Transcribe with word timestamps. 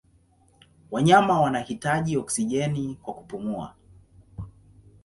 Wanyama 0.91 1.41
wanahitaji 1.41 2.17
oksijeni 2.17 2.95
kwa 2.95 3.13
kupumua. 3.13 3.73